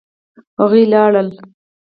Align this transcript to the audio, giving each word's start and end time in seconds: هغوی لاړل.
هغوی 0.59 0.83
لاړل. 0.93 1.29